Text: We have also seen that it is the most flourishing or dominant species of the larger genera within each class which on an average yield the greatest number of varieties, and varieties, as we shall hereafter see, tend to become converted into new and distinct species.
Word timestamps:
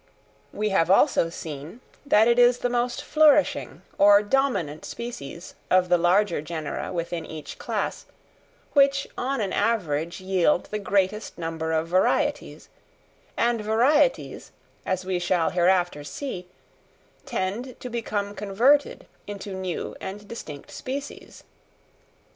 We 0.51 0.69
have 0.69 0.89
also 0.89 1.29
seen 1.29 1.79
that 2.07 2.27
it 2.27 2.39
is 2.39 2.57
the 2.57 2.71
most 2.71 3.03
flourishing 3.03 3.83
or 3.99 4.23
dominant 4.23 4.83
species 4.83 5.53
of 5.69 5.89
the 5.89 5.97
larger 5.99 6.41
genera 6.41 6.91
within 6.91 7.23
each 7.23 7.59
class 7.59 8.07
which 8.73 9.07
on 9.15 9.41
an 9.41 9.53
average 9.53 10.19
yield 10.19 10.69
the 10.71 10.79
greatest 10.79 11.37
number 11.37 11.71
of 11.71 11.87
varieties, 11.87 12.67
and 13.37 13.61
varieties, 13.61 14.51
as 14.87 15.05
we 15.05 15.19
shall 15.19 15.51
hereafter 15.51 16.03
see, 16.03 16.47
tend 17.27 17.79
to 17.79 17.87
become 17.87 18.33
converted 18.33 19.05
into 19.27 19.53
new 19.53 19.95
and 20.01 20.27
distinct 20.27 20.71
species. 20.71 21.43